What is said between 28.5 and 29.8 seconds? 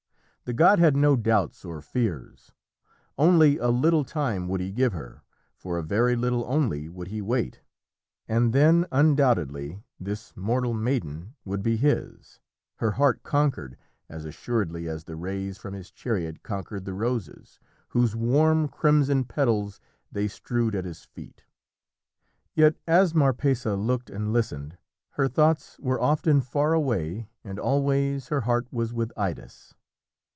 was with Idas.